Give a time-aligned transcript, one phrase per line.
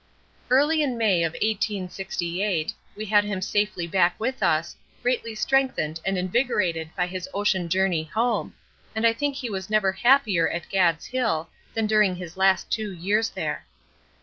[0.49, 6.17] Early in May of 1868, we had him safely back with us, greatly strengthened and
[6.17, 8.55] invigorated by his ocean journey home,
[8.95, 12.91] and I think he was never happier at "Gad's Hill" than during his last two
[12.91, 13.67] years there.